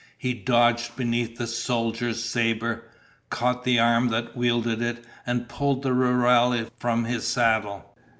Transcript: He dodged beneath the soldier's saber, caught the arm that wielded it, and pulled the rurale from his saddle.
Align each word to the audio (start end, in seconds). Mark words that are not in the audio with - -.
He 0.17 0.33
dodged 0.33 0.95
beneath 0.95 1.37
the 1.37 1.45
soldier's 1.45 2.23
saber, 2.25 2.85
caught 3.29 3.63
the 3.63 3.77
arm 3.77 4.07
that 4.07 4.35
wielded 4.35 4.81
it, 4.81 5.05
and 5.27 5.47
pulled 5.47 5.83
the 5.83 5.93
rurale 5.93 6.71
from 6.79 7.03
his 7.05 7.27
saddle. 7.27 7.95